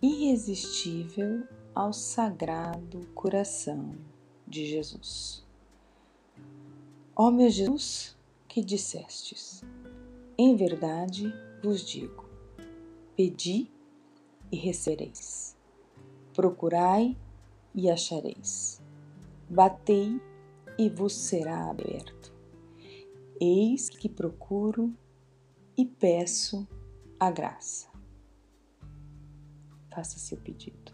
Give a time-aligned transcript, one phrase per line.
[0.00, 3.94] irresistível ao Sagrado Coração
[4.48, 5.46] de Jesus.
[7.14, 8.16] Ó meu Jesus,
[8.48, 9.62] que dissestes,
[10.38, 11.30] em verdade
[11.62, 12.26] vos digo:
[13.14, 13.70] pedi
[14.50, 15.58] e recebereis,
[16.32, 17.14] procurai
[17.74, 18.80] e achareis,
[19.46, 20.18] batei
[20.78, 22.32] e vos será aberto.
[23.38, 24.90] Eis que procuro
[25.76, 26.66] e peço
[27.20, 27.91] a graça.
[29.94, 30.92] Faça seu pedido.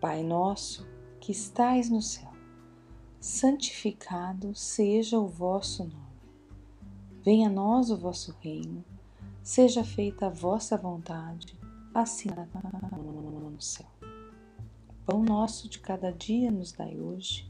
[0.00, 0.88] Pai nosso
[1.20, 2.32] que estais no céu,
[3.20, 6.00] santificado seja o vosso nome.
[7.22, 8.82] Venha a nós o vosso reino,
[9.42, 11.54] seja feita a vossa vontade,
[11.92, 13.86] assim no céu.
[14.88, 17.49] O pão nosso de cada dia nos dai hoje.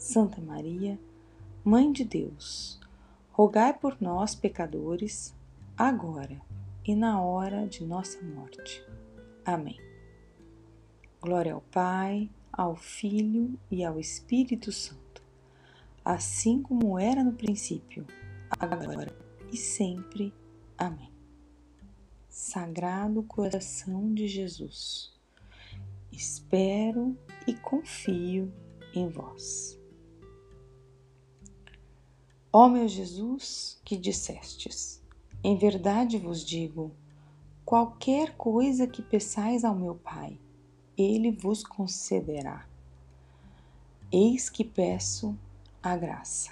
[0.00, 0.98] Santa Maria,
[1.62, 2.80] Mãe de Deus,
[3.32, 5.34] rogai por nós, pecadores,
[5.76, 6.40] agora
[6.82, 8.82] e na hora de nossa morte.
[9.44, 9.78] Amém.
[11.20, 15.22] Glória ao Pai, ao Filho e ao Espírito Santo,
[16.02, 18.06] assim como era no princípio,
[18.58, 19.14] agora
[19.52, 20.32] e sempre.
[20.78, 21.12] Amém.
[22.26, 25.12] Sagrado coração de Jesus,
[26.10, 27.14] espero
[27.46, 28.50] e confio
[28.94, 29.79] em vós.
[32.52, 35.00] Ó meu Jesus, que dissestes,
[35.42, 36.90] em verdade vos digo,
[37.64, 40.36] qualquer coisa que peçais ao meu Pai,
[40.98, 42.66] ele vos concederá.
[44.10, 45.38] Eis que peço
[45.80, 46.50] a graça.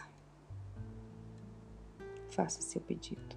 [2.30, 3.36] Faça seu pedido.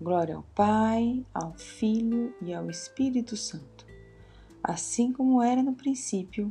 [0.00, 3.86] Glória ao Pai, ao Filho e ao Espírito Santo,
[4.64, 6.50] assim como era no princípio,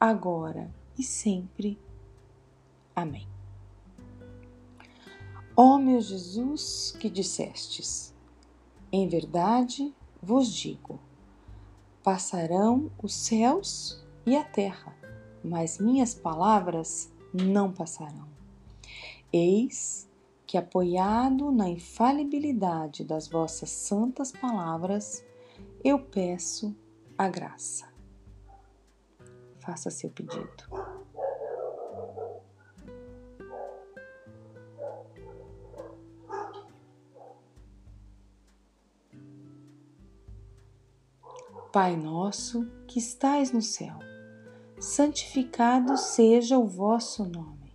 [0.00, 1.78] agora e sempre.
[2.96, 3.28] Amém.
[5.54, 8.14] Ó meu Jesus, que dissestes,
[8.90, 10.98] em verdade vos digo:
[12.02, 14.96] passarão os céus e a terra,
[15.44, 18.26] mas minhas palavras não passarão.
[19.30, 20.07] Eis
[20.48, 25.24] que, apoiado na infalibilidade das vossas santas palavras,
[25.84, 26.74] eu peço
[27.16, 27.86] a graça
[29.68, 30.64] faça seu pedido.
[41.70, 43.98] Pai nosso que estais no céu,
[44.80, 47.74] santificado seja o vosso nome.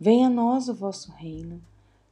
[0.00, 1.62] Venha a nós o vosso reino,